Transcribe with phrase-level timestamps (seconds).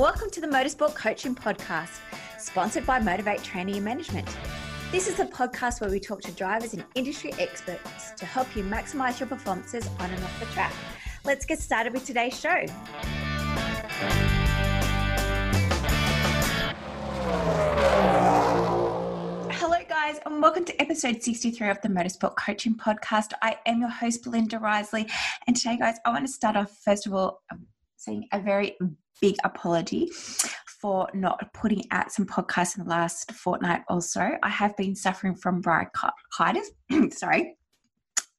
[0.00, 2.00] welcome to the Motorsport Coaching Podcast,
[2.38, 4.26] sponsored by Motivate Training and Management.
[4.90, 8.64] This is a podcast where we talk to drivers and industry experts to help you
[8.64, 10.72] maximize your performances on and off the track.
[11.22, 12.64] Let's get started with today's show.
[19.52, 23.32] Hello, guys, and welcome to episode 63 of the Motorsport Coaching Podcast.
[23.42, 25.06] I am your host, Belinda Risley,
[25.46, 27.66] and today, guys, I want to start off first of all um,
[27.98, 28.78] saying a very
[29.20, 30.10] big apology
[30.80, 34.30] for not putting out some podcasts in the last fortnight or so.
[34.42, 36.70] I have been suffering from bronchitis.
[37.10, 37.56] Sorry.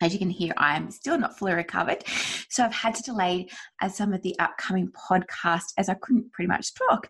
[0.01, 2.03] As you can hear, I am still not fully recovered.
[2.49, 3.47] So I've had to delay
[3.83, 7.07] uh, some of the upcoming podcasts as I couldn't pretty much talk.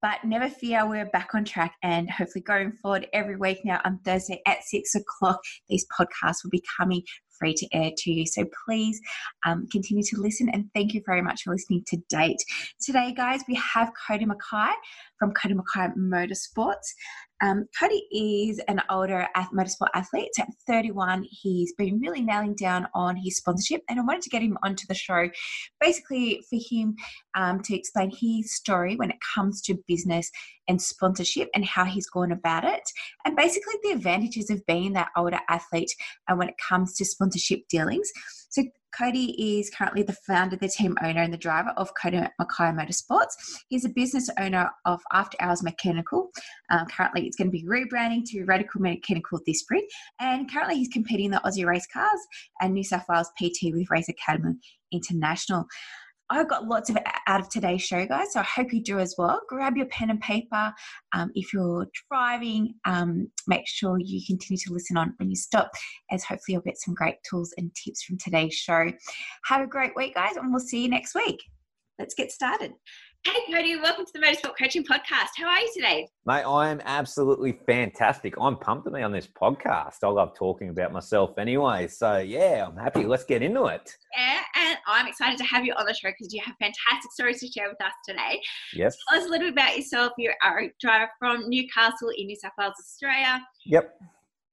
[0.00, 1.74] But never fear, we're back on track.
[1.82, 6.50] And hopefully, going forward every week now on Thursday at six o'clock, these podcasts will
[6.50, 7.02] be coming
[7.38, 8.26] free to air to you.
[8.26, 9.00] So please
[9.46, 12.42] um, continue to listen and thank you very much for listening to date.
[12.80, 14.72] Today, guys, we have Cody Mackay
[15.18, 16.94] from Cody Mackay Motorsports.
[17.40, 20.30] Um, Cody is an older motorsport athlete.
[20.40, 24.42] At 31, he's been really nailing down on his sponsorship, and I wanted to get
[24.42, 25.28] him onto the show
[25.80, 26.96] basically for him
[27.36, 30.30] um, to explain his story when it comes to business
[30.68, 32.82] and sponsorship and how he's gone about it,
[33.24, 35.92] and basically the advantages of being that older athlete
[36.28, 38.10] and when it comes to sponsorship dealings.
[38.50, 38.62] So,
[38.98, 43.34] Cody is currently the founder, the team owner, and the driver of Cody Mackay Motorsports.
[43.68, 46.30] He's a business owner of After Hours Mechanical.
[46.70, 49.86] Um, currently, it's going to be rebranding to Radical Mechanical this spring.
[50.20, 52.20] And currently, he's competing in the Aussie Race Cars
[52.60, 54.54] and New South Wales PT with Race Academy
[54.90, 55.66] International.
[56.30, 58.32] I got lots of out of today's show, guys.
[58.32, 59.40] So I hope you do as well.
[59.48, 60.72] Grab your pen and paper.
[61.14, 65.70] Um, if you're driving, um, make sure you continue to listen on when you stop,
[66.10, 68.92] as hopefully you'll get some great tools and tips from today's show.
[69.46, 71.42] Have a great week, guys, and we'll see you next week.
[71.98, 72.74] Let's get started.
[73.24, 75.30] Hey, Cody, welcome to the Motorsport Coaching Podcast.
[75.36, 76.08] How are you today?
[76.24, 78.34] Mate, I am absolutely fantastic.
[78.40, 79.96] I'm pumped to be on this podcast.
[80.04, 81.88] I love talking about myself anyway.
[81.88, 83.04] So, yeah, I'm happy.
[83.04, 83.92] Let's get into it.
[84.16, 87.40] Yeah, and I'm excited to have you on the show because you have fantastic stories
[87.40, 88.40] to share with us today.
[88.72, 88.96] Yes.
[89.10, 90.12] Tell us a little bit about yourself.
[90.16, 93.40] You're a driver from Newcastle in New South Wales, Australia.
[93.66, 93.94] Yep.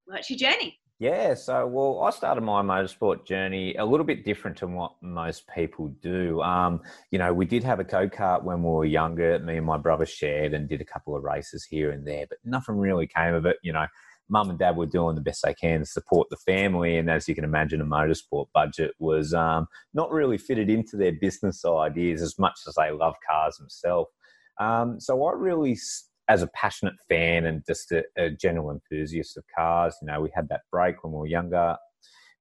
[0.06, 0.80] What's your journey?
[0.98, 5.44] Yeah, so well, I started my motorsport journey a little bit different to what most
[5.54, 6.42] people do.
[6.42, 9.38] Um, you know, we did have a go kart when we were younger.
[9.40, 12.38] Me and my brother shared and did a couple of races here and there, but
[12.46, 13.58] nothing really came of it.
[13.62, 13.88] You know,
[14.30, 17.28] mum and dad were doing the best they can to support the family, and as
[17.28, 22.22] you can imagine, a motorsport budget was um, not really fitted into their business ideas
[22.22, 24.10] as much as they love cars themselves.
[24.62, 25.76] Um, so I really
[26.28, 30.32] as a passionate fan and just a, a, general enthusiast of cars, you know, we
[30.34, 31.76] had that break when we were younger.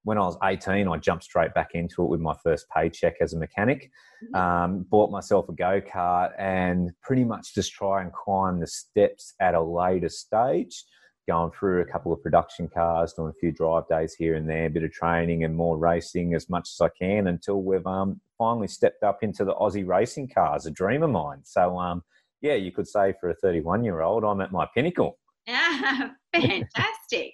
[0.05, 3.33] When I was 18, I jumped straight back into it with my first paycheck as
[3.33, 3.91] a mechanic.
[4.25, 4.35] Mm-hmm.
[4.35, 9.35] Um, bought myself a go kart and pretty much just try and climb the steps
[9.41, 10.85] at a later stage.
[11.27, 14.67] Going through a couple of production cars, doing a few drive days here and there,
[14.67, 18.21] a bit of training and more racing as much as I can until we've um,
[18.37, 21.41] finally stepped up into the Aussie racing cars, a dream of mine.
[21.45, 22.03] So, um,
[22.45, 25.19] yeah, you could say for a 31 year old, I'm at my pinnacle.
[25.47, 27.33] Yeah, fantastic.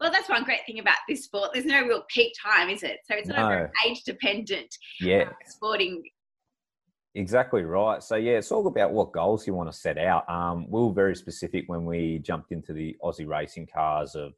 [0.00, 1.50] well, that's one great thing about this sport.
[1.54, 2.98] There's no real peak time, is it?
[3.08, 3.68] So it's not no.
[3.86, 4.74] age dependent.
[5.00, 5.28] Yeah.
[5.28, 6.02] Uh, sporting.
[7.14, 8.02] Exactly right.
[8.02, 10.28] So yeah, it's all about what goals you want to set out.
[10.28, 14.32] Um, we were very specific when we jumped into the Aussie racing cars of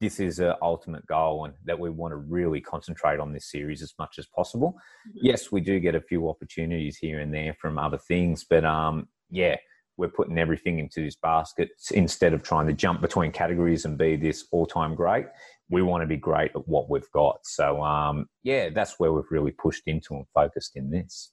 [0.00, 3.82] this is an ultimate goal and that we want to really concentrate on this series
[3.82, 4.76] as much as possible.
[5.08, 5.18] Mm-hmm.
[5.22, 9.08] Yes, we do get a few opportunities here and there from other things, but um,
[9.30, 9.56] yeah,
[9.96, 14.16] we're putting everything into this basket instead of trying to jump between categories and be
[14.16, 15.26] this all-time great.
[15.70, 17.40] We want to be great at what we've got.
[17.44, 21.32] So um, yeah, that's where we've really pushed into and focused in this.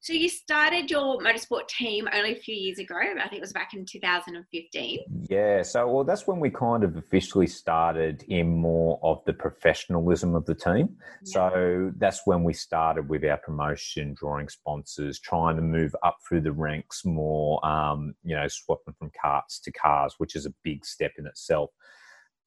[0.00, 2.94] So you started your motorsport team only a few years ago.
[2.96, 5.26] I think it was back in 2015.
[5.28, 10.36] Yeah, so well, that's when we kind of officially started in more of the professionalism
[10.36, 10.96] of the team.
[11.24, 11.32] Yeah.
[11.32, 16.42] So that's when we started with our promotion, drawing sponsors, trying to move up through
[16.42, 17.64] the ranks more.
[17.66, 21.70] Um, you know, swapping from carts to cars, which is a big step in itself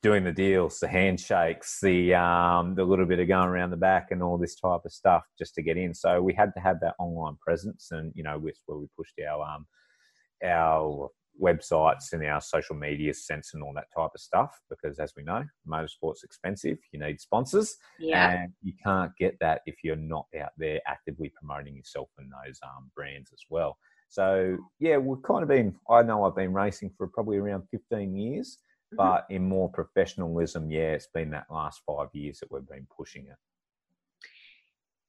[0.01, 4.07] doing the deals, the handshakes, the um, the little bit of going around the back,
[4.11, 5.93] and all this type of stuff just to get in.
[5.93, 9.19] So we had to have that online presence, and you know, with where we pushed
[9.27, 9.65] our um,
[10.43, 11.09] our
[11.41, 14.59] websites and our social media sense and all that type of stuff.
[14.69, 16.77] Because as we know, motorsport's expensive.
[16.91, 18.41] You need sponsors, yeah.
[18.41, 22.59] and you can't get that if you're not out there actively promoting yourself and those
[22.63, 23.77] um, brands as well.
[24.09, 25.75] So yeah, we've kind of been.
[25.89, 28.57] I know I've been racing for probably around 15 years.
[28.97, 33.27] But in more professionalism, yeah, it's been that last five years that we've been pushing
[33.27, 33.37] it.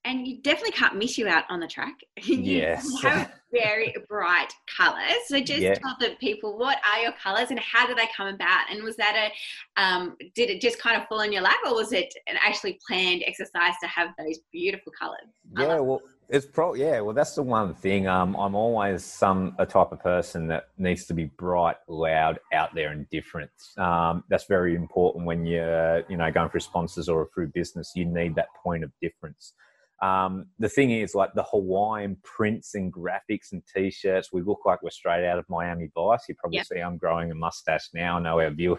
[0.05, 1.95] and you definitely can't miss you out on the track.
[2.25, 2.89] yes.
[3.03, 5.19] have very bright colours.
[5.27, 5.75] So just yeah.
[5.75, 8.71] tell the people what are your colours and how did they come about?
[8.71, 9.31] And was that
[9.77, 12.37] a um, did it just kind of fall in your lap, or was it an
[12.43, 15.29] actually planned exercise to have those beautiful colours?
[15.57, 16.01] Yeah, well,
[16.33, 16.73] it's pro.
[16.73, 18.09] Yeah, well, that's the one thing.
[18.09, 22.75] Um, I'm always some a type of person that needs to be bright, loud, out
[22.75, 23.51] there, and different.
[23.77, 27.93] Um, that's very important when you're, you know, going for sponsors or through business.
[27.95, 29.53] You need that point of difference.
[30.01, 34.83] Um, the thing is, like the Hawaiian prints and graphics and t-shirts, we look like
[34.83, 36.25] we're straight out of Miami Vice.
[36.31, 36.67] You probably yep.
[36.67, 38.17] see I'm growing a mustache now.
[38.17, 38.79] I know our view,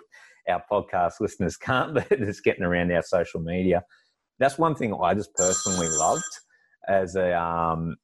[0.50, 3.84] our podcast listeners can't, but it's getting around our social media.
[4.40, 6.24] That's one thing I just personally loved
[6.88, 7.96] as a, um,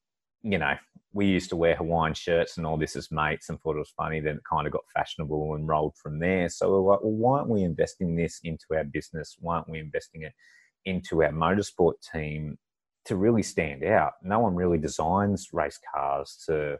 [0.41, 0.73] you know,
[1.11, 3.93] we used to wear Hawaiian shirts and all this as mates and thought it was
[3.97, 4.19] funny.
[4.19, 6.49] Then it kind of got fashionable and rolled from there.
[6.49, 9.35] So we're like, well, why aren't we investing this into our business?
[9.39, 10.33] Why aren't we investing it
[10.85, 12.57] into our motorsport team
[13.05, 14.13] to really stand out.
[14.23, 16.77] No one really designs race cars to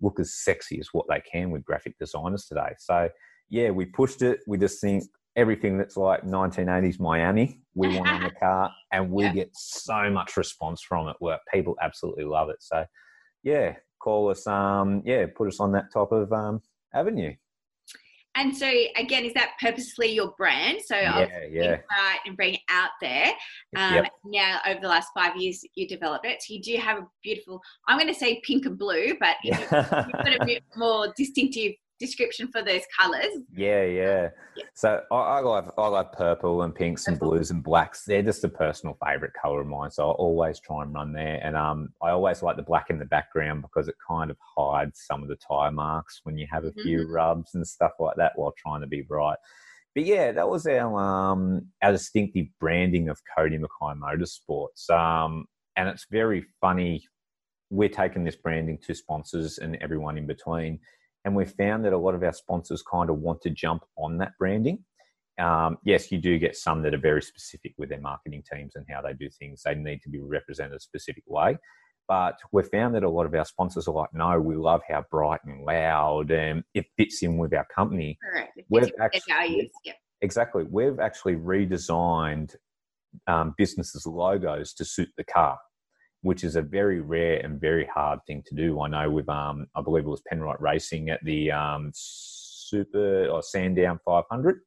[0.00, 2.74] look as sexy as what they can with graphic designers today.
[2.78, 3.08] So,
[3.48, 4.40] yeah, we pushed it.
[4.46, 5.04] We just think
[5.36, 9.32] everything that's like 1980s Miami, we want in the car, and we yeah.
[9.32, 11.16] get so much response from it.
[11.18, 12.56] Where people absolutely love it.
[12.60, 12.84] So,
[13.42, 14.46] yeah, call us.
[14.46, 16.60] Um, yeah, put us on that type of um,
[16.94, 17.34] avenue.
[18.36, 20.80] And so again, is that purposely your brand?
[20.86, 21.70] So yeah, yeah.
[21.70, 23.32] right and bring it out there.
[23.76, 24.12] Um, yep.
[24.24, 26.40] Now, over the last five years, you developed it.
[26.40, 27.60] So you do have a beautiful.
[27.88, 32.48] I'm going to say pink and blue, but you've got a bit more distinctive description
[32.50, 33.26] for those colors.
[33.54, 34.28] Yeah, yeah.
[34.56, 34.64] yeah.
[34.74, 38.04] So I, I like I like purple and pinks and blues and blacks.
[38.04, 39.90] They're just a personal favorite color of mine.
[39.90, 41.38] So I always try and run there.
[41.42, 45.04] And um, I always like the black in the background because it kind of hides
[45.06, 47.12] some of the tire marks when you have a few mm-hmm.
[47.12, 49.38] rubs and stuff like that while trying to be bright.
[49.94, 54.88] But yeah, that was our um, our distinctive branding of Cody Mackay Motorsports.
[54.90, 55.44] Um,
[55.76, 57.06] and it's very funny.
[57.70, 60.80] We're taking this branding to sponsors and everyone in between
[61.24, 64.18] and we've found that a lot of our sponsors kind of want to jump on
[64.18, 64.84] that branding.
[65.38, 68.84] Um, yes, you do get some that are very specific with their marketing teams and
[68.90, 69.62] how they do things.
[69.64, 71.58] They need to be represented a specific way.
[72.08, 75.04] But we've found that a lot of our sponsors are like, no, we love how
[75.10, 78.18] bright and loud and it fits in with our company.
[78.20, 78.58] Correct.
[78.68, 79.70] We've actually,
[80.20, 80.64] Exactly.
[80.68, 82.56] We've actually redesigned
[83.26, 85.58] um, businesses' logos to suit the car
[86.22, 88.80] which is a very rare and very hard thing to do.
[88.80, 93.42] I know with, um, I believe it was Penrite Racing at the um, Super or
[93.42, 94.60] Sandown 500.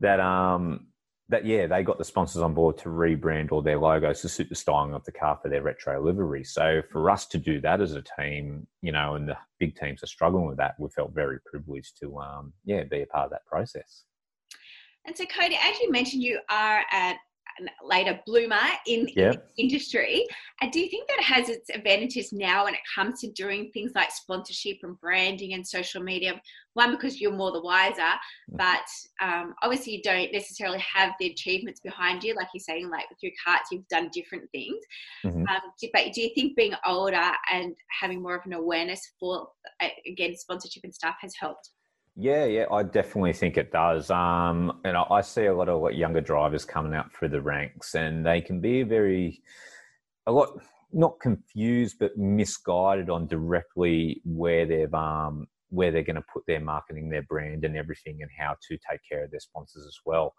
[0.00, 0.86] That um
[1.28, 4.48] that yeah they got the sponsors on board to rebrand all their logos to suit
[4.48, 6.42] the styling of the car for their retro livery.
[6.42, 10.02] So for us to do that as a team, you know, and the big teams
[10.02, 13.30] are struggling with that, we felt very privileged to um yeah be a part of
[13.32, 14.04] that process.
[15.06, 17.16] And so, Cody, as you mentioned, you are at
[17.82, 19.34] later bloomer in, yep.
[19.34, 20.26] in the industry.
[20.60, 23.92] And do you think that has its advantages now when it comes to doing things
[23.94, 26.40] like sponsorship and branding and social media?
[26.74, 28.56] One, because you're more the wiser, mm.
[28.56, 28.86] but
[29.20, 33.18] um, obviously you don't necessarily have the achievements behind you, like you're saying, like with
[33.22, 34.78] your carts, you've done different things.
[35.24, 35.40] Mm-hmm.
[35.40, 39.48] Um, do, but do you think being older and having more of an awareness for,
[40.06, 41.70] again, sponsorship and stuff has helped?
[42.16, 44.10] Yeah, yeah, I definitely think it does.
[44.10, 47.94] Um, and I, I see a lot of younger drivers coming out through the ranks,
[47.94, 49.42] and they can be very,
[50.26, 50.50] a lot
[50.92, 56.60] not confused, but misguided on directly where they've um where they're going to put their
[56.60, 60.34] marketing, their brand, and everything, and how to take care of their sponsors as well.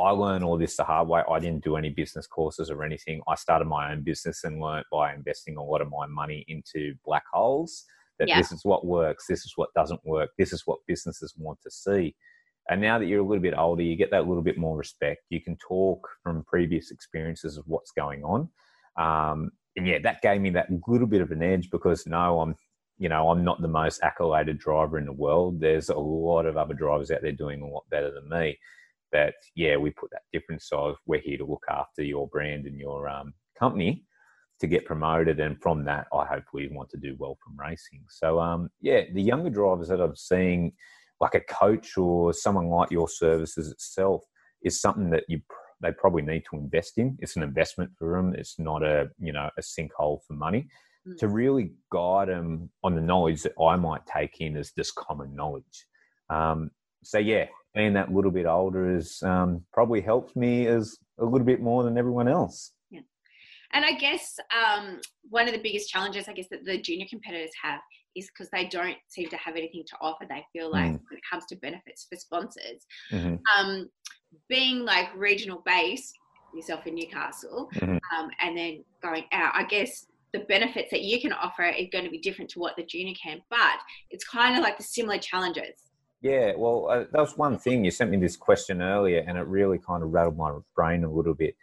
[0.00, 1.22] I learned all this the hard way.
[1.30, 3.20] I didn't do any business courses or anything.
[3.28, 6.94] I started my own business and learned by investing a lot of my money into
[7.04, 7.84] black holes
[8.18, 8.38] that yeah.
[8.38, 11.70] this is what works, this is what doesn't work, this is what businesses want to
[11.70, 12.14] see.
[12.70, 15.22] And now that you're a little bit older, you get that little bit more respect.
[15.30, 18.48] You can talk from previous experiences of what's going on.
[18.98, 22.54] Um, and yeah, that gave me that little bit of an edge because no, I'm,
[22.98, 25.60] you know, I'm not the most accoladed driver in the world.
[25.60, 28.58] There's a lot of other drivers out there doing a lot better than me.
[29.12, 32.78] But yeah, we put that difference of we're here to look after your brand and
[32.78, 34.04] your um, company
[34.60, 38.04] to get promoted, and from that, I hope we want to do well from racing.
[38.08, 40.72] So, um, yeah, the younger drivers that I'm seeing,
[41.20, 44.24] like a coach or someone like your services itself,
[44.62, 45.40] is something that you
[45.80, 47.16] they probably need to invest in.
[47.20, 48.34] It's an investment for them.
[48.34, 50.68] It's not a you know a sinkhole for money.
[51.06, 51.18] Mm.
[51.18, 55.34] To really guide them on the knowledge that I might take in as this common
[55.34, 55.86] knowledge.
[56.30, 56.70] Um,
[57.04, 61.46] so yeah, being that little bit older has um, probably helped me as a little
[61.46, 62.72] bit more than everyone else.
[63.72, 67.50] And I guess um, one of the biggest challenges, I guess, that the junior competitors
[67.62, 67.80] have
[68.16, 70.24] is because they don't seem to have anything to offer.
[70.28, 71.00] They feel like mm.
[71.08, 73.36] when it comes to benefits for sponsors, mm-hmm.
[73.58, 73.88] um,
[74.48, 76.14] being like regional based,
[76.54, 77.98] yourself in Newcastle, mm-hmm.
[78.18, 79.52] um, and then going out.
[79.54, 82.76] I guess the benefits that you can offer are going to be different to what
[82.76, 83.78] the junior can, but
[84.10, 85.74] it's kind of like the similar challenges.
[86.20, 87.84] Yeah, well, uh, that was one thing.
[87.84, 91.10] You sent me this question earlier, and it really kind of rattled my brain a
[91.10, 91.54] little bit.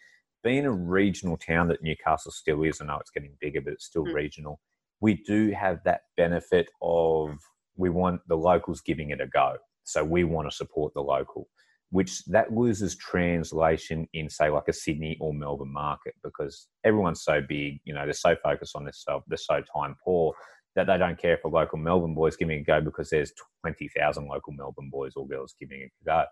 [0.46, 3.86] Being a regional town that Newcastle still is, I know it's getting bigger, but it's
[3.86, 4.16] still mm-hmm.
[4.16, 4.60] regional.
[5.02, 7.32] We do have that benefit of
[7.75, 9.56] we want the locals giving it a go.
[9.86, 11.48] So we want to support the local,
[11.90, 17.42] which that loses translation in, say, like a Sydney or Melbourne market because everyone's so
[17.42, 20.36] big, you know, they're so focused on this stuff, they're so time poor
[20.75, 23.32] that they don't care if a local Melbourne boy's giving it a go because there's
[23.64, 26.24] 20,000 local Melbourne boys or girls giving it a go.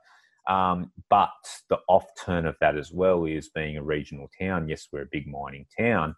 [0.48, 1.30] Um, but
[1.70, 4.68] the off turn of that as well is being a regional town.
[4.68, 6.16] Yes, we're a big mining town.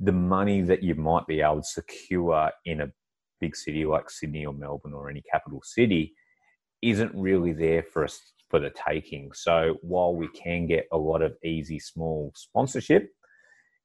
[0.00, 2.92] The money that you might be able to secure in a
[3.40, 6.14] big city like Sydney or Melbourne or any capital city
[6.82, 9.30] isn't really there for us for the taking.
[9.32, 13.10] So while we can get a lot of easy small sponsorship,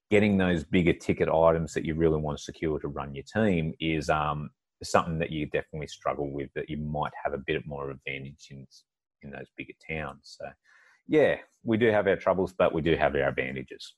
[0.09, 3.73] getting those bigger ticket items that you really want to secure to run your team
[3.79, 4.49] is um,
[4.83, 8.67] something that you definitely struggle with that you might have a bit more advantage in
[9.25, 10.37] in those bigger towns.
[10.39, 10.45] So
[11.07, 13.95] yeah, we do have our troubles, but we do have our advantages.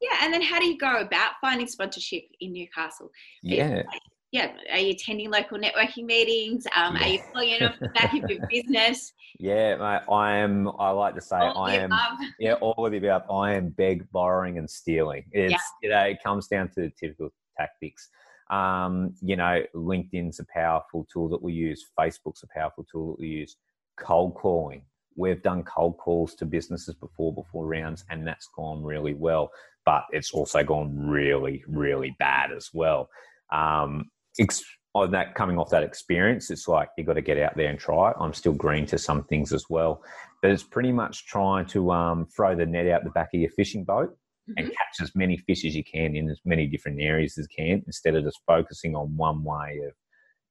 [0.00, 3.10] Yeah, and then how do you go about finding sponsorship in Newcastle?
[3.42, 3.82] Yeah
[4.30, 6.66] yeah, are you attending local networking meetings?
[6.76, 7.02] Um, yeah.
[7.02, 9.12] Are you following off the back of your business?
[9.38, 10.68] Yeah, mate, I am.
[10.78, 11.86] I like to say all I am.
[11.86, 12.28] Above.
[12.38, 13.22] Yeah, all of the above.
[13.30, 15.24] I am beg, borrowing, and stealing.
[15.32, 15.58] It's yeah.
[15.82, 18.10] you know, it comes down to the typical tactics.
[18.50, 21.86] Um, you know, LinkedIn's a powerful tool that we use.
[21.98, 23.56] Facebook's a powerful tool that we use.
[24.00, 24.82] Cold calling.
[25.16, 29.50] We've done cold calls to businesses before, before rounds, and that's gone really well.
[29.84, 33.08] But it's also gone really, really bad as well.
[33.50, 34.64] Um, ex-
[34.94, 37.78] on that coming off that experience, it's like you got to get out there and
[37.78, 38.16] try it.
[38.20, 40.02] I'm still green to some things as well,
[40.42, 43.50] but it's pretty much trying to um, throw the net out the back of your
[43.50, 44.54] fishing boat mm-hmm.
[44.56, 47.64] and catch as many fish as you can in as many different areas as you
[47.64, 49.92] can, instead of just focusing on one way of,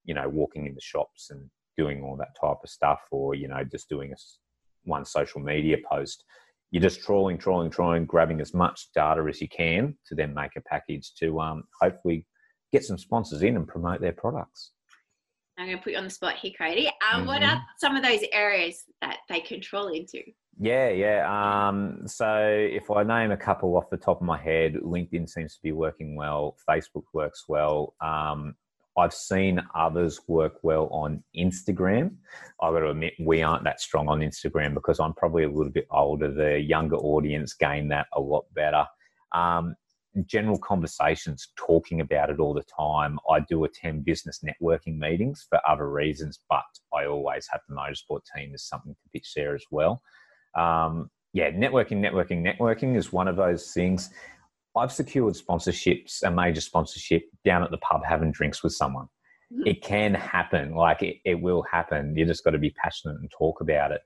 [0.06, 3.48] you know, walking in the shops and doing all that type of stuff, or you
[3.48, 4.15] know, just doing a,
[4.84, 6.24] one social media post.
[6.72, 10.51] You're just trawling, trawling, trawling, grabbing as much data as you can to then make
[10.57, 12.25] a package to um, hopefully
[12.74, 14.72] get some sponsors in and promote their products.
[15.57, 16.88] I'm going to put you on the spot here, Cody.
[16.88, 17.27] Um, mm-hmm.
[17.27, 20.22] What are some of those areas that they control into?
[20.60, 21.67] Yeah, yeah.
[21.67, 25.55] Um, so if I name a couple off the top of my head, LinkedIn seems
[25.55, 26.57] to be working well.
[26.69, 27.96] Facebook works well.
[28.01, 28.55] Um,
[28.98, 32.16] I've seen others work well on Instagram.
[32.62, 35.72] I've got to admit, we aren't that strong on Instagram because I'm probably a little
[35.72, 36.32] bit older.
[36.32, 38.86] The younger audience gain that a lot better.
[39.34, 39.75] Um,
[40.25, 43.20] general conversations talking about it all the time.
[43.30, 46.63] I do attend business networking meetings for other reasons, but
[46.94, 50.01] I always have the motorsport team as something to pitch there as well.
[50.58, 54.10] Um, yeah, networking, networking, networking is one of those things.
[54.77, 59.07] I've secured sponsorships, a major sponsorship down at the pub having drinks with someone.
[59.51, 59.67] Mm-hmm.
[59.67, 62.15] It can happen, like it, it will happen.
[62.15, 64.01] You just got to be passionate and talk about it.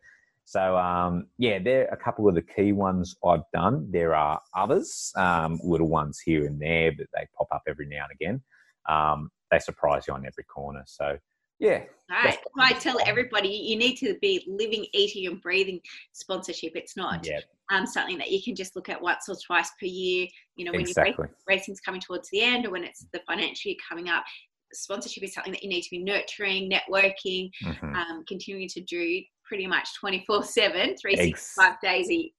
[0.46, 3.88] So um, yeah, there are a couple of the key ones I've done.
[3.90, 8.06] There are others, um, little ones here and there, but they pop up every now
[8.10, 8.42] and again.
[8.90, 10.84] Um, they surprise you on every corner.
[10.86, 11.18] So
[11.62, 11.84] yeah.
[12.12, 12.38] All right.
[12.60, 15.80] I tell everybody you need to be living, eating, and breathing
[16.12, 16.74] sponsorship.
[16.76, 17.44] It's not yep.
[17.72, 20.28] um, something that you can just look at once or twice per year.
[20.56, 21.14] You know, when exactly.
[21.18, 24.26] your racing's coming towards the end or when it's the financial year coming up.
[24.74, 27.94] Sponsorship is something that you need to be nurturing, networking, mm-hmm.
[27.94, 32.30] um, continuing to do pretty much 24 7, 365 days a year.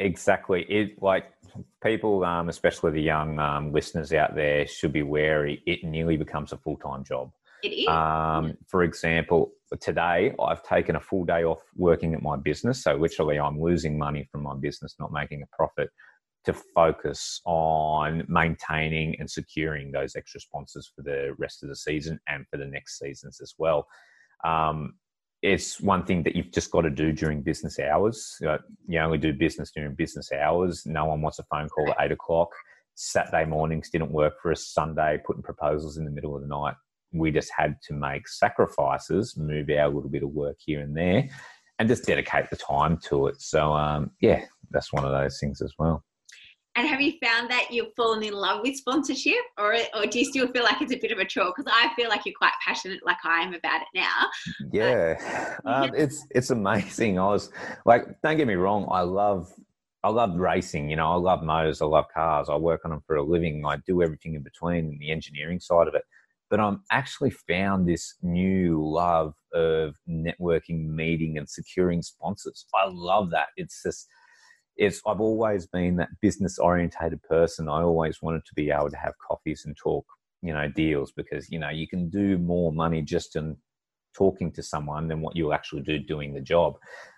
[0.00, 0.62] Exactly.
[0.68, 1.26] It like
[1.82, 5.62] people, um, especially the young um, listeners out there, should be wary.
[5.66, 7.30] It nearly becomes a full time job.
[7.64, 7.88] It is.
[7.88, 12.82] Um, for example, today I've taken a full day off working at my business.
[12.82, 15.88] So literally, I'm losing money from my business, not making a profit,
[16.44, 22.20] to focus on maintaining and securing those extra sponsors for the rest of the season
[22.28, 23.86] and for the next seasons as well.
[24.44, 24.96] Um,
[25.40, 28.36] it's one thing that you've just got to do during business hours.
[28.86, 30.84] You only do business during business hours.
[30.84, 32.50] No one wants a phone call at eight o'clock.
[32.94, 34.68] Saturday mornings didn't work for us.
[34.68, 36.74] Sunday, putting proposals in the middle of the night.
[37.14, 41.28] We just had to make sacrifices, move our little bit of work here and there,
[41.78, 43.40] and just dedicate the time to it.
[43.40, 46.04] So, um, yeah, that's one of those things as well.
[46.76, 50.24] And have you found that you've fallen in love with sponsorship, or or do you
[50.24, 51.52] still feel like it's a bit of a chore?
[51.56, 54.28] Because I feel like you're quite passionate, like I am about it now.
[54.72, 57.18] Yeah, um, it's it's amazing.
[57.20, 57.52] I was
[57.86, 59.54] like, don't get me wrong, I love
[60.04, 60.90] I love racing.
[60.90, 62.48] You know, I love motors, I love cars.
[62.50, 63.64] I work on them for a living.
[63.64, 66.02] I do everything in between, the engineering side of it.
[66.50, 72.66] But I'm actually found this new love of networking, meeting, and securing sponsors.
[72.74, 73.48] I love that.
[73.56, 74.08] It's just
[74.76, 77.68] it's I've always been that business orientated person.
[77.68, 80.04] I always wanted to be able to have coffees and talk,
[80.42, 83.56] you know, deals because you know you can do more money just in
[84.16, 86.74] talking to someone than what you'll actually do doing the job.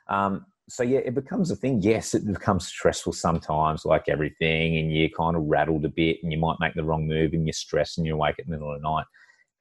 [0.08, 1.80] Um, so yeah, it becomes a thing.
[1.80, 6.32] Yes, it becomes stressful sometimes, like everything, and you're kind of rattled a bit, and
[6.32, 8.72] you might make the wrong move, and you're stressed, and you're awake at the middle
[8.72, 9.04] of the night.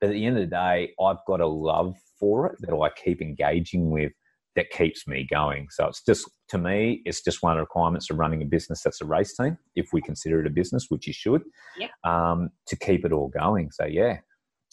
[0.01, 2.89] But at the end of the day, I've got a love for it that I
[2.89, 4.11] keep engaging with
[4.55, 5.67] that keeps me going.
[5.69, 8.81] So it's just to me, it's just one of the requirements of running a business
[8.83, 11.43] that's a race team, if we consider it a business, which you should,
[11.77, 11.91] yep.
[12.03, 13.69] um, to keep it all going.
[13.71, 14.19] So yeah,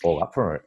[0.04, 0.62] all up for it.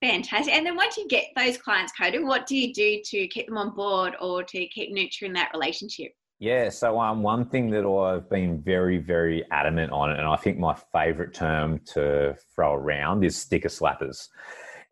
[0.00, 0.54] Fantastic.
[0.54, 3.58] And then once you get those clients Cody, what do you do to keep them
[3.58, 6.12] on board or to keep nurturing that relationship?
[6.40, 10.56] Yeah, so um, one thing that I've been very, very adamant on, and I think
[10.56, 14.28] my favorite term to throw around is sticker slappers.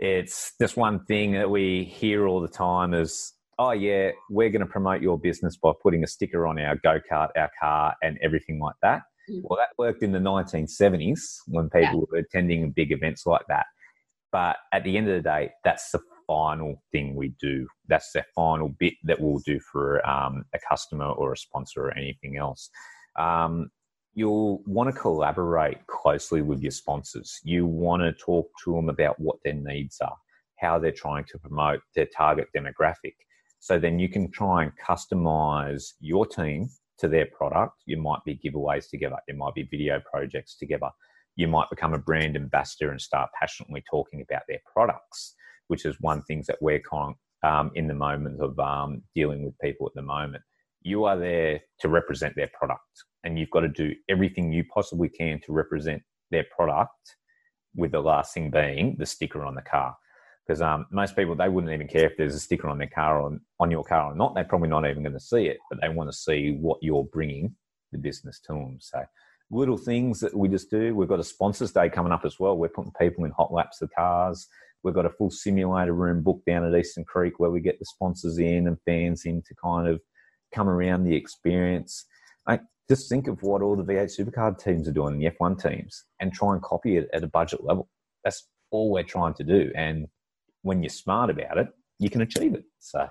[0.00, 4.60] It's just one thing that we hear all the time is, oh, yeah, we're going
[4.60, 8.18] to promote your business by putting a sticker on our go kart, our car, and
[8.22, 9.02] everything like that.
[9.30, 9.42] Mm.
[9.44, 12.04] Well, that worked in the 1970s when people yeah.
[12.10, 13.66] were attending big events like that.
[14.36, 17.66] But at the end of the day, that's the final thing we do.
[17.88, 21.96] That's the final bit that we'll do for um, a customer or a sponsor or
[21.96, 22.68] anything else.
[23.18, 23.70] Um,
[24.12, 27.40] you'll want to collaborate closely with your sponsors.
[27.44, 30.18] You want to talk to them about what their needs are,
[30.58, 33.14] how they're trying to promote their target demographic.
[33.60, 37.84] So then you can try and customize your team to their product.
[37.86, 40.90] You might be giveaways together, there might be video projects together.
[41.36, 45.34] You might become a brand ambassador and start passionately talking about their products
[45.68, 49.58] which is one thing that we're con- um, in the moment of um, dealing with
[49.58, 50.42] people at the moment.
[50.82, 52.82] You are there to represent their product,
[53.24, 57.16] and you've got to do everything you possibly can to represent their product.
[57.74, 59.94] With the last thing being the sticker on the car,
[60.46, 63.20] because um, most people they wouldn't even care if there's a sticker on their car
[63.20, 64.34] or on your car or not.
[64.34, 67.04] They're probably not even going to see it, but they want to see what you're
[67.04, 67.54] bringing
[67.92, 68.78] the business to them.
[68.80, 69.04] So
[69.50, 70.94] little things that we just do.
[70.94, 72.56] We've got a sponsors day coming up as well.
[72.56, 74.46] We're putting people in hot laps of cars.
[74.82, 77.84] We've got a full simulator room booked down at Eastern Creek where we get the
[77.84, 80.00] sponsors in and fans in to kind of
[80.54, 82.04] come around the experience.
[82.46, 86.04] I just think of what all the V8 supercar teams are doing, the F1 teams,
[86.20, 87.88] and try and copy it at a budget level.
[88.22, 89.72] That's all we're trying to do.
[89.74, 90.06] And
[90.62, 92.64] when you're smart about it, you can achieve it.
[92.78, 93.08] So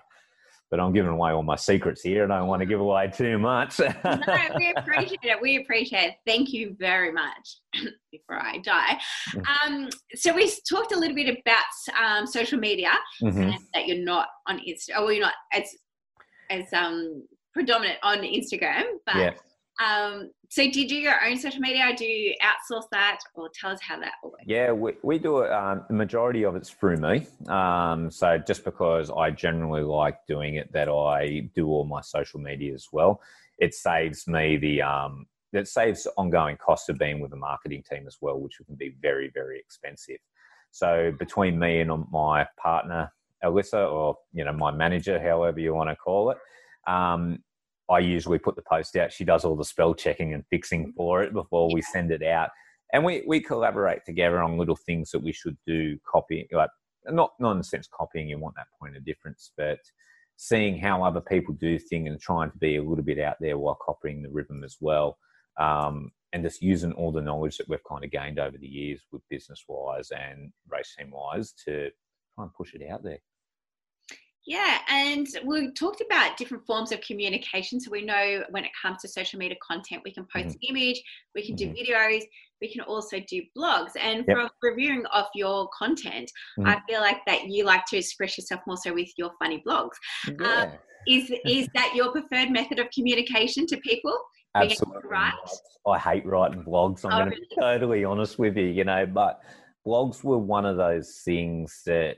[0.71, 2.23] but I'm giving away all my secrets here.
[2.23, 3.79] and I don't want to give away too much.
[3.79, 4.19] no,
[4.57, 5.41] we appreciate it.
[5.41, 6.15] We appreciate it.
[6.25, 7.59] Thank you very much.
[8.11, 8.99] Before I die,
[9.31, 9.73] mm-hmm.
[9.73, 13.51] um, so we talked a little bit about um, social media mm-hmm.
[13.73, 14.91] that you're not on Insta.
[14.95, 15.63] Oh, well, you're not as
[16.49, 19.31] as um, predominant on Instagram, but yeah.
[20.57, 21.93] Um, so do you do your own social media?
[21.97, 24.43] do you outsource that or tell us how that works?
[24.45, 25.51] Yeah, we, we do it.
[25.51, 27.27] Um, the majority of it's through me.
[27.47, 32.39] Um, so just because I generally like doing it, that I do all my social
[32.39, 33.21] media as well.
[33.57, 38.05] It saves me the, um, it saves ongoing costs of being with a marketing team
[38.07, 40.19] as well, which can be very, very expensive.
[40.71, 43.11] So between me and my partner,
[43.43, 46.37] Alyssa, or, you know, my manager, however you want to call it,
[46.87, 47.39] um,
[47.89, 49.13] I usually put the post out.
[49.13, 52.49] She does all the spell checking and fixing for it before we send it out.
[52.93, 56.69] And we, we collaborate together on little things that we should do, copy, like
[57.07, 59.79] not, not in the sense copying, you want that point of difference, but
[60.37, 63.57] seeing how other people do things and trying to be a little bit out there
[63.57, 65.17] while copying the rhythm as well.
[65.59, 69.01] Um, and just using all the knowledge that we've kind of gained over the years
[69.11, 71.89] with business wise and race team wise to
[72.35, 73.19] try and push it out there.
[74.47, 77.79] Yeah, and we talked about different forms of communication.
[77.79, 80.75] So we know when it comes to social media content, we can post mm-hmm.
[80.75, 81.01] an image,
[81.33, 81.75] we can do mm-hmm.
[81.75, 82.21] videos,
[82.61, 83.91] we can also do blogs.
[83.99, 84.37] And yep.
[84.37, 86.67] from reviewing of your content, mm-hmm.
[86.67, 89.95] I feel like that you like to express yourself more so with your funny blogs.
[90.39, 90.47] Yeah.
[90.47, 90.71] Um,
[91.07, 94.15] is is that your preferred method of communication to people?
[94.55, 95.09] Absolutely.
[95.09, 95.33] Right?
[95.87, 97.03] I hate writing blogs.
[97.03, 97.47] I'm oh, going to really?
[97.49, 99.41] be totally honest with you, you know, but
[99.85, 102.17] blogs were one of those things that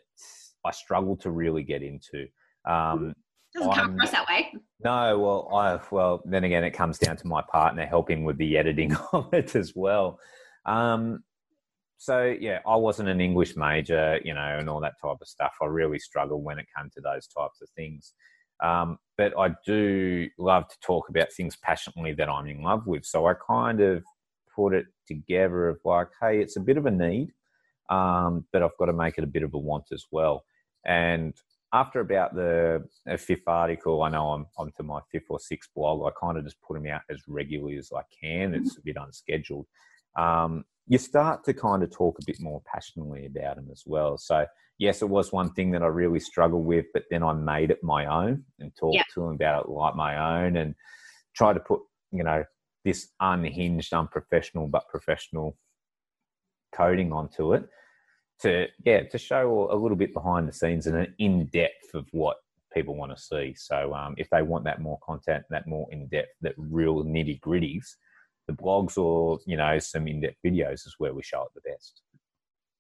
[0.68, 2.28] I struggle to really get into.
[2.66, 3.14] Um,
[3.54, 4.54] Doesn't come across that way.
[4.84, 8.58] No, well, I well then again, it comes down to my partner helping with the
[8.58, 10.20] editing of it as well.
[10.66, 11.24] Um,
[11.98, 15.54] so yeah, I wasn't an English major, you know, and all that type of stuff.
[15.62, 18.14] I really struggle when it came to those types of things.
[18.64, 23.06] Um, but I do love to talk about things passionately that I'm in love with.
[23.06, 24.04] So I kind of
[24.56, 27.32] put it together of like, hey, it's a bit of a need,
[27.90, 30.44] um, but I've got to make it a bit of a want as well.
[30.88, 31.34] And
[31.74, 36.02] after about the fifth article, I know I'm onto my fifth or sixth blog.
[36.04, 38.54] I kind of just put them out as regularly as I can.
[38.54, 38.80] It's mm-hmm.
[38.80, 39.68] a bit unscheduled.
[40.18, 44.18] Um, you start to kind of talk a bit more passionately about them as well.
[44.18, 44.46] So
[44.78, 47.84] yes, it was one thing that I really struggled with, but then I made it
[47.84, 49.04] my own and talked yeah.
[49.14, 50.74] to them about it like my own and
[51.36, 52.46] try to put you know
[52.86, 55.58] this unhinged, unprofessional but professional
[56.74, 57.68] coding onto it
[58.42, 62.06] to yeah to show a little bit behind the scenes and an in depth of
[62.12, 62.38] what
[62.74, 63.56] people want to see.
[63.58, 67.40] So um, if they want that more content, that more in depth, that real nitty
[67.40, 67.86] gritties,
[68.48, 71.70] the blogs or you know some in depth videos is where we show it the
[71.70, 72.02] best.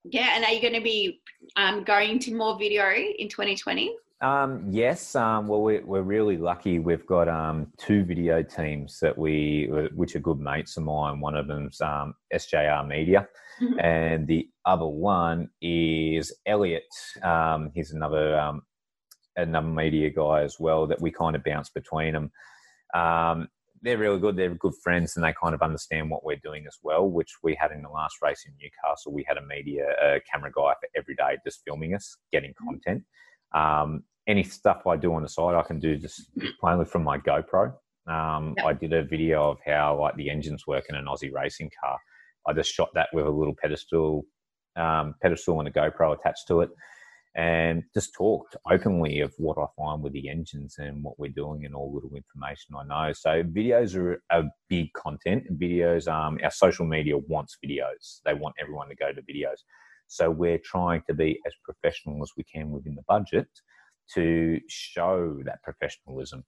[0.03, 1.21] Yeah, and are you going to be
[1.55, 3.93] um, going to more video in 2020?
[4.19, 5.15] Um, yes.
[5.15, 6.79] Um, well, we're, we're really lucky.
[6.79, 11.19] We've got um, two video teams that we, which are good mates of mine.
[11.19, 13.27] One of them's um, SJR Media,
[13.61, 13.79] mm-hmm.
[13.79, 16.91] and the other one is Elliot.
[17.21, 18.63] Um, he's another um,
[19.35, 22.31] another media guy as well that we kind of bounce between them.
[22.95, 23.47] Um,
[23.83, 24.35] they're really good.
[24.35, 27.07] They're good friends, and they kind of understand what we're doing as well.
[27.07, 29.13] Which we had in the last race in Newcastle.
[29.13, 32.69] We had a media a camera guy for every day, just filming us, getting mm-hmm.
[32.69, 33.03] content.
[33.53, 36.29] Um, any stuff I do on the side, I can do just
[36.59, 37.73] plainly from my GoPro.
[38.07, 38.55] Um.
[38.65, 41.97] I did a video of how like the engines work in an Aussie racing car.
[42.47, 44.23] I just shot that with a little pedestal,
[44.77, 46.69] um, pedestal and a GoPro attached to it,
[47.35, 51.65] and just talked openly of what I find with the engines and what we're doing
[51.65, 53.13] and all little information I know.
[53.13, 55.43] So videos are a big content.
[55.59, 58.21] Videos, um, our social media wants videos.
[58.25, 59.59] They want everyone to go to videos.
[60.07, 63.47] So we're trying to be as professional as we can within the budget
[64.15, 66.43] to show that professionalism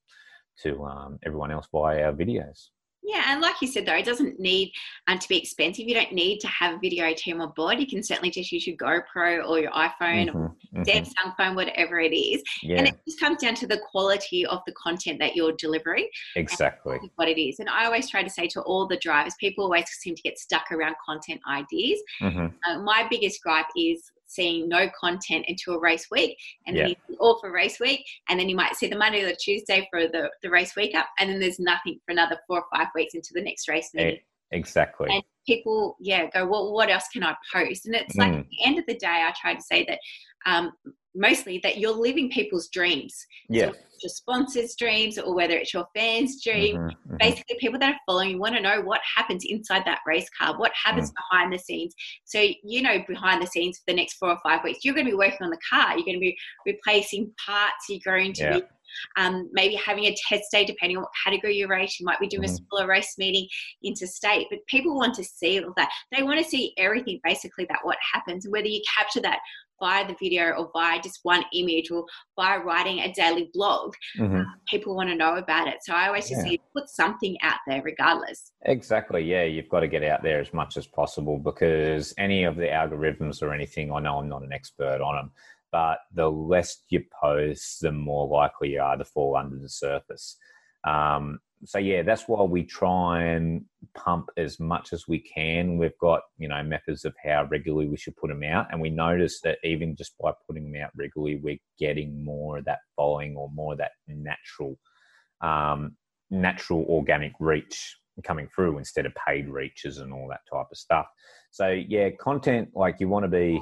[0.63, 2.69] to um, everyone else via our videos.
[3.03, 4.71] Yeah, and like you said, though, it doesn't need
[5.07, 5.87] um, to be expensive.
[5.87, 7.79] You don't need to have a video team on board.
[7.79, 10.81] You can certainly just use your GoPro or your iPhone mm-hmm, or mm-hmm.
[10.83, 12.43] Samsung phone, whatever it is.
[12.61, 12.77] Yeah.
[12.77, 16.07] And it just comes down to the quality of the content that you're delivering.
[16.35, 16.99] Exactly.
[17.15, 17.59] What it is.
[17.59, 20.37] And I always try to say to all the drivers, people always seem to get
[20.37, 22.01] stuck around content ideas.
[22.21, 22.47] Mm-hmm.
[22.69, 26.37] Uh, my biggest gripe is seeing no content until race week
[26.67, 26.87] and yeah.
[26.87, 29.87] then all for race week and then you might see the monday or the tuesday
[29.91, 32.87] for the, the race week up and then there's nothing for another four or five
[32.95, 34.19] weeks into the next race meeting.
[34.51, 38.39] exactly and people yeah go well what else can i post and it's like mm.
[38.39, 39.99] at the end of the day i try to say that
[40.45, 40.71] um,
[41.15, 43.15] mostly that you're living people's dreams.
[43.49, 43.71] Yeah.
[43.71, 46.77] So your sponsors' dreams or whether it's your fans' dream.
[46.77, 47.17] Mm-hmm, mm-hmm.
[47.19, 50.57] Basically, people that are following you want to know what happens inside that race car,
[50.57, 51.15] what happens mm.
[51.15, 51.93] behind the scenes.
[52.25, 55.05] So, you know, behind the scenes for the next four or five weeks, you're going
[55.05, 58.43] to be working on the car, you're going to be replacing parts, you're going to
[58.43, 58.53] yeah.
[58.59, 58.63] be
[59.17, 61.99] um, maybe having a test day depending on what category you race.
[61.99, 62.53] You might be doing mm-hmm.
[62.53, 63.47] a smaller race meeting
[63.83, 65.89] interstate, but people want to see all that.
[66.15, 69.39] They want to see everything basically that what happens, whether you capture that
[69.79, 73.93] via the video or via just one image or via writing a daily blog.
[74.17, 74.41] Mm-hmm.
[74.41, 75.77] Uh, people want to know about it.
[75.81, 76.51] So I always just yeah.
[76.51, 78.51] say put something out there regardless.
[78.65, 79.23] Exactly.
[79.23, 82.67] Yeah, you've got to get out there as much as possible because any of the
[82.67, 85.31] algorithms or anything, I know I'm not an expert on them,
[85.71, 90.37] but the less you post, the more likely you are to fall under the surface.
[90.83, 95.77] Um, so yeah, that's why we try and pump as much as we can.
[95.77, 98.89] We've got you know methods of how regularly we should put them out, and we
[98.89, 103.35] notice that even just by putting them out regularly, we're getting more of that following
[103.35, 104.77] or more of that natural,
[105.41, 105.95] um,
[106.29, 111.07] natural organic reach coming through instead of paid reaches and all that type of stuff.
[111.51, 113.61] So yeah, content like you want to be,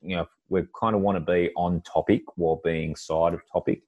[0.00, 3.82] you know, we kind of want to be on topic while being side of topic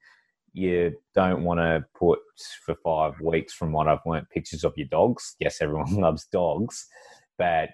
[0.52, 2.18] you don't want to put
[2.64, 5.36] for five weeks, from what I've learnt, pictures of your dogs.
[5.38, 6.86] Yes, everyone loves dogs,
[7.36, 7.70] but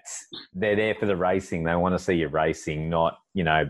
[0.53, 1.63] they're there for the racing.
[1.63, 3.69] They want to see you racing, not, you know,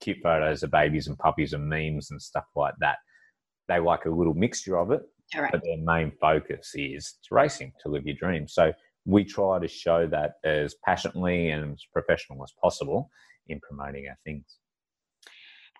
[0.00, 2.96] cute photos of babies and puppies and memes and stuff like that.
[3.68, 5.02] They like a little mixture of it,
[5.36, 5.50] right.
[5.50, 8.46] but their main focus is racing to live your dream.
[8.46, 8.72] So
[9.06, 13.10] we try to show that as passionately and as professional as possible
[13.48, 14.58] in promoting our things.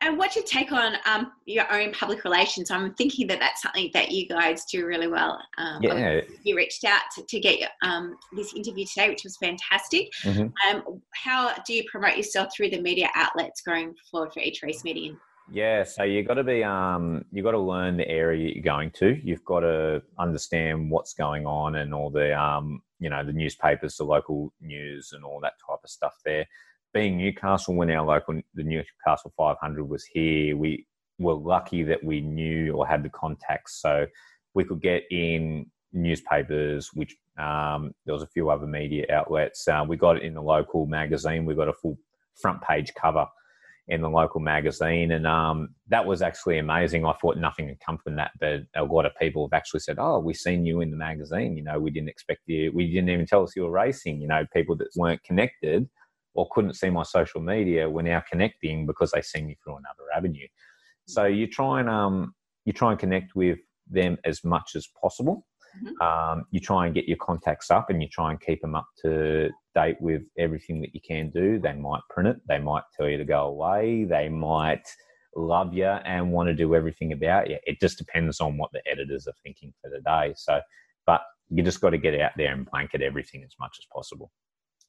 [0.04, 2.70] And what's your take on um, your own public relations?
[2.70, 5.40] I'm thinking that that's something that you guys do really well.
[5.56, 6.20] Um, yeah.
[6.42, 10.10] You reached out to, to get um, this interview today, which was fantastic.
[10.22, 10.76] Mm-hmm.
[10.76, 14.84] Um, how do you promote yourself through the media outlets going forward for each race
[14.84, 15.16] meeting?
[15.50, 18.90] Yeah, so you got to be um, you got to learn the area you're going
[18.92, 19.18] to.
[19.22, 23.96] You've got to understand what's going on and all the um, you know the newspapers,
[23.96, 26.46] the local news, and all that type of stuff there
[26.94, 30.86] being Newcastle, when our local, the Newcastle 500 was here, we
[31.18, 33.80] were lucky that we knew or had the contacts.
[33.82, 34.06] So
[34.54, 39.66] we could get in newspapers, which um, there was a few other media outlets.
[39.66, 41.44] Uh, we got it in the local magazine.
[41.44, 41.98] We got a full
[42.40, 43.26] front page cover
[43.88, 47.04] in the local magazine, and um, that was actually amazing.
[47.04, 49.96] I thought nothing had come from that, but a lot of people have actually said,
[49.98, 51.56] "Oh, we've seen you in the magazine.
[51.56, 52.72] You know, we didn't expect you.
[52.72, 54.22] We didn't even tell us you were racing.
[54.22, 55.88] You know, people that weren't connected."
[56.34, 60.04] Or couldn't see my social media were now connecting because they see me through another
[60.16, 60.46] avenue.
[61.06, 65.46] So you try and um, you try and connect with them as much as possible.
[65.82, 66.02] Mm-hmm.
[66.02, 68.86] Um, you try and get your contacts up and you try and keep them up
[69.02, 71.58] to date with everything that you can do.
[71.58, 74.86] They might print it, they might tell you to go away, they might
[75.36, 77.58] love you and want to do everything about you.
[77.66, 80.32] It just depends on what the editors are thinking for the day.
[80.36, 80.60] So,
[81.06, 84.30] but you just got to get out there and blanket everything as much as possible.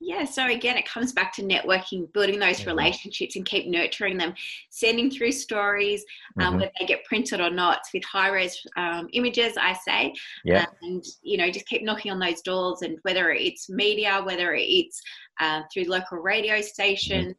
[0.01, 2.69] Yeah, so again, it comes back to networking, building those mm-hmm.
[2.69, 4.33] relationships and keep nurturing them,
[4.69, 6.03] sending through stories,
[6.39, 6.59] um, mm-hmm.
[6.59, 10.13] whether they get printed or not, with high res um, images, I say.
[10.43, 10.65] Yeah.
[10.81, 15.01] And, you know, just keep knocking on those doors, and whether it's media, whether it's
[15.39, 17.35] uh, through local radio stations,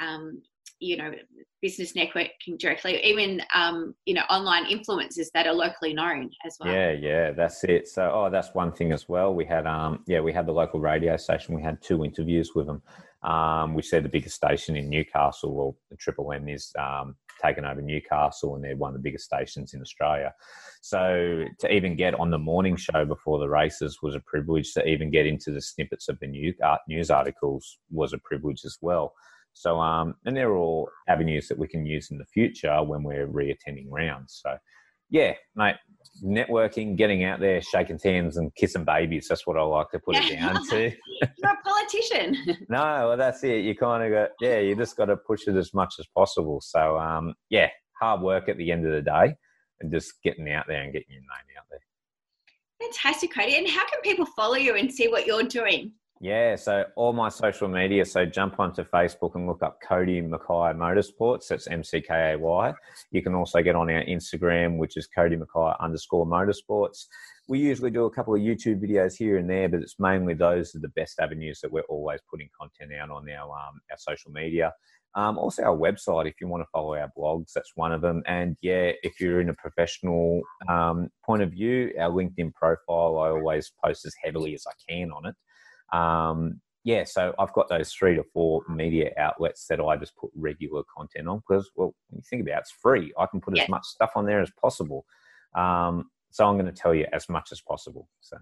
[0.00, 0.06] mm-hmm.
[0.06, 0.42] um,
[0.78, 1.10] you know
[1.62, 6.72] business networking directly even um, you know online influencers that are locally known as well.
[6.72, 7.88] Yeah yeah that's it.
[7.88, 9.34] So oh that's one thing as well.
[9.34, 11.54] We had um yeah we had the local radio station.
[11.54, 12.82] We had two interviews with them
[13.26, 17.64] um, we said the biggest station in newcastle well the triple m is um, taken
[17.64, 20.32] over newcastle and they're one of the biggest stations in australia.
[20.80, 24.72] So to even get on the morning show before the races was a privilege.
[24.74, 28.78] To even get into the snippets of the uh, news articles was a privilege as
[28.80, 29.12] well
[29.56, 33.24] so, um, and they're all avenues that we can use in the future when we're
[33.24, 34.38] re-attending rounds.
[34.44, 34.58] So,
[35.08, 35.76] yeah, mate,
[36.22, 39.28] networking, getting out there, shaking hands and kissing babies.
[39.30, 40.92] That's what I like to put it down to.
[41.38, 42.36] You're a politician.
[42.68, 43.64] no, well, that's it.
[43.64, 46.60] You kind of got, yeah, you just got to push it as much as possible.
[46.60, 49.34] So, um, yeah, hard work at the end of the day
[49.80, 51.80] and just getting out there and getting your name out there.
[52.78, 53.56] Fantastic, Cody.
[53.56, 55.92] And how can people follow you and see what you're doing?
[56.18, 58.04] Yeah, so all my social media.
[58.06, 61.48] So jump onto Facebook and look up Cody Mackay Motorsports.
[61.48, 62.72] That's M C K A Y.
[63.10, 67.04] You can also get on our Instagram, which is Cody Mackay underscore Motorsports.
[67.48, 70.74] We usually do a couple of YouTube videos here and there, but it's mainly those
[70.74, 74.32] are the best avenues that we're always putting content out on our um, our social
[74.32, 74.72] media.
[75.16, 78.22] Um, also, our website, if you want to follow our blogs, that's one of them.
[78.26, 83.28] And yeah, if you're in a professional um, point of view, our LinkedIn profile, I
[83.28, 85.34] always post as heavily as I can on it.
[85.92, 90.30] Um, yeah, so I've got those three to four media outlets that I just put
[90.36, 93.12] regular content on because, well, when you think about it, it's free.
[93.18, 93.64] I can put yeah.
[93.64, 95.04] as much stuff on there as possible.
[95.56, 98.08] Um, so I'm going to tell you as much as possible.
[98.20, 98.36] So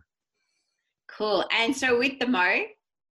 [1.09, 1.45] cool.
[1.57, 2.65] And so with the Mo,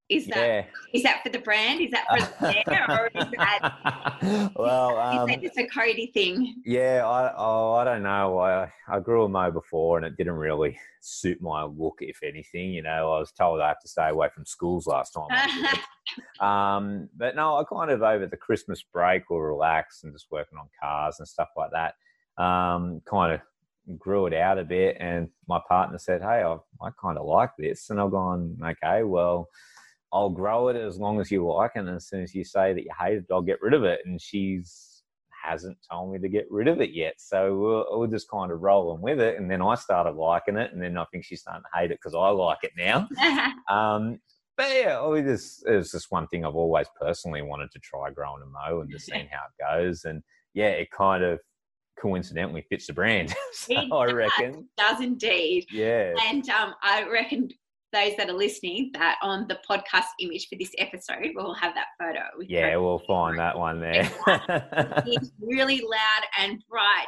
[0.10, 0.66] is that yeah.
[0.94, 1.82] is that for the brand?
[1.82, 4.98] Is that for the hair, or is that well?
[4.98, 6.62] Um, is that just a Cody thing?
[6.66, 8.38] Yeah, I oh, I don't know.
[8.40, 11.96] I I grew a mo before, and it didn't really suit my look.
[12.00, 15.12] If anything, you know, I was told I have to stay away from schools last
[15.12, 15.80] time.
[16.40, 20.58] um, but no, I kind of over the Christmas break will relax and just working
[20.58, 21.96] on cars and stuff like that.
[22.44, 26.90] Um, kind of grew it out a bit, and my partner said, "Hey, I I
[27.02, 29.50] kind of like this," and I've gone, "Okay, well."
[30.14, 32.84] I'll grow it as long as you like, and as soon as you say that
[32.84, 34.02] you hate it, I'll get rid of it.
[34.06, 35.02] And she's
[35.44, 38.62] hasn't told me to get rid of it yet, so we're, we're just kind of
[38.62, 39.38] rolling with it.
[39.38, 42.00] And then I started liking it, and then I think she's starting to hate it
[42.02, 43.10] because I like it now.
[43.70, 44.20] um,
[44.56, 48.44] but yeah, it is, it's just one thing I've always personally wanted to try growing
[48.44, 50.06] a mo and just seeing how it goes.
[50.06, 50.22] And
[50.54, 51.40] yeah, it kind of
[52.00, 53.34] coincidentally fits the brand.
[53.54, 55.66] so I reckon does indeed.
[55.72, 57.50] Yeah, and um, I reckon
[57.94, 61.88] those that are listening that on the podcast image for this episode, we'll have that
[62.00, 62.24] photo.
[62.48, 64.12] yeah, we'll find that one there.
[65.06, 67.08] it's really loud and bright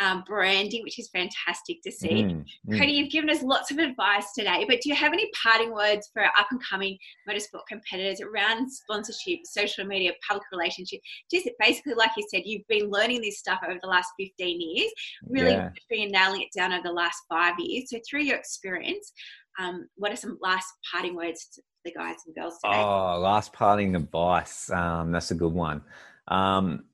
[0.00, 2.24] um, branding, which is fantastic to see.
[2.24, 2.88] Mm, mm.
[2.88, 6.24] You've given us lots of advice today, but do you have any parting words for
[6.24, 11.00] up and coming motorsport competitors around sponsorship, social media, public relationship?
[11.30, 14.92] Just basically, like you said, you've been learning this stuff over the last 15 years,
[15.26, 15.70] really yeah.
[15.88, 17.90] been nailing it down over the last five years.
[17.90, 19.12] So, through your experience,
[19.58, 22.76] um, what are some last parting words to the guys and girls today?
[22.76, 24.70] Oh, last parting advice.
[24.70, 25.82] Um, that's a good one.
[26.28, 26.84] Um,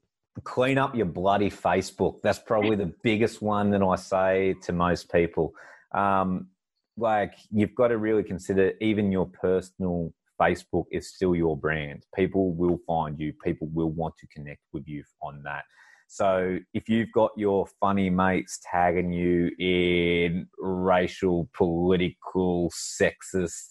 [0.42, 2.22] clean up your bloody Facebook.
[2.22, 5.52] That's probably the biggest one that I say to most people.
[5.92, 6.48] Um,
[6.96, 12.04] like you've got to really consider even your personal Facebook is still your brand.
[12.14, 13.32] People will find you.
[13.44, 15.64] People will want to connect with you on that.
[16.06, 23.68] So if you've got your funny mates tagging you in racial, political, sexist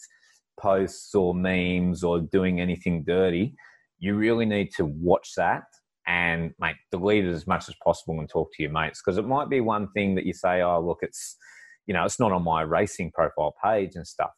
[0.59, 3.53] posts or memes or doing anything dirty,
[3.99, 5.63] you really need to watch that
[6.05, 9.25] and mate, delete it as much as possible and talk to your mates because it
[9.25, 11.37] might be one thing that you say, oh look, it's
[11.85, 14.31] you know, it's not on my racing profile page and stuff.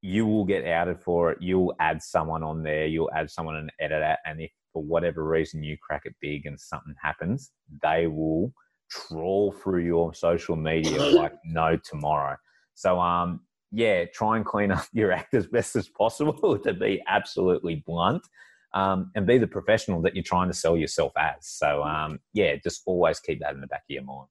[0.00, 1.38] You will get outed for it.
[1.40, 2.86] You'll add someone on there.
[2.86, 4.18] You'll add someone and edit it.
[4.24, 7.50] And if for whatever reason you crack it big and something happens,
[7.82, 8.52] they will
[8.88, 12.36] trawl through your social media like no tomorrow.
[12.74, 13.40] So um
[13.72, 18.22] yeah, try and clean up your act as best as possible to be absolutely blunt.
[18.74, 21.36] Um, and be the professional that you're trying to sell yourself as.
[21.40, 24.28] So um, yeah, just always keep that in the back of your mind.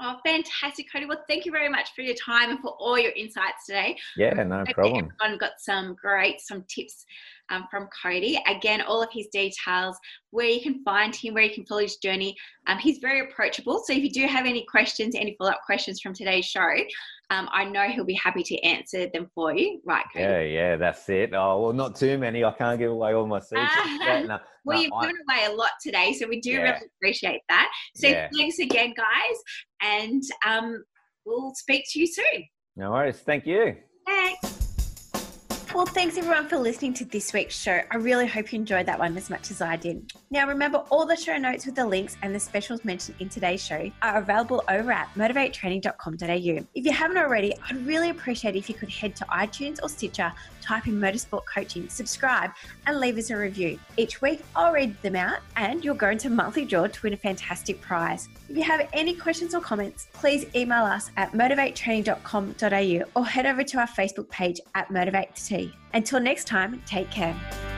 [0.00, 1.06] Oh, fantastic, Cody.
[1.06, 3.96] Well, thank you very much for your time and for all your insights today.
[4.16, 5.10] Yeah, no problem.
[5.22, 7.04] Everyone got some great some tips
[7.50, 8.40] um, from Cody.
[8.46, 9.98] Again, all of his details,
[10.30, 12.34] where you can find him, where you can follow his journey.
[12.66, 13.82] Um, he's very approachable.
[13.84, 16.74] So if you do have any questions, any follow up questions from today's show,
[17.32, 19.80] um, I know he'll be happy to answer them for you.
[19.86, 20.24] Right, Cody?
[20.24, 21.32] Yeah, yeah, that's it.
[21.32, 22.44] Oh, well, not too many.
[22.44, 23.72] I can't give away all my secrets.
[24.00, 26.62] yeah, no, well, no, you've I, given away a lot today, so we do yeah.
[26.62, 27.72] really appreciate that.
[27.96, 28.28] So yeah.
[28.36, 29.36] thanks again, guys,
[29.80, 30.84] and um,
[31.24, 32.44] we'll speak to you soon.
[32.76, 33.18] No worries.
[33.18, 33.76] Thank you.
[34.06, 34.51] Thanks.
[35.74, 37.80] Well, thanks everyone for listening to this week's show.
[37.90, 40.12] I really hope you enjoyed that one as much as I did.
[40.30, 43.64] Now, remember, all the show notes with the links and the specials mentioned in today's
[43.64, 46.66] show are available over at motivatetraining.com.au.
[46.74, 50.30] If you haven't already, I'd really appreciate if you could head to iTunes or Stitcher,
[50.62, 52.50] type in Motorsport Coaching, subscribe,
[52.86, 53.78] and leave us a review.
[53.96, 57.16] Each week, I'll read them out, and you'll go into monthly draw to win a
[57.16, 58.28] fantastic prize.
[58.48, 63.64] If you have any questions or comments, please email us at motivatetraining.com.au or head over
[63.64, 67.71] to our Facebook page at Motivate Until next time, take care.